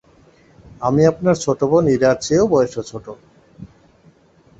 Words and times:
আমি 0.81 1.01
আপনার 1.11 1.35
ছোটবোন 1.43 1.83
ইরার 1.95 2.17
চেয়েও 2.21 2.45
বয়সে 2.53 2.81
ছোট। 2.89 3.05